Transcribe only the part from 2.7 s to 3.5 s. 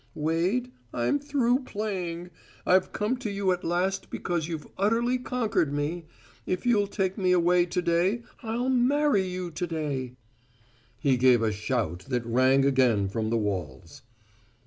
come to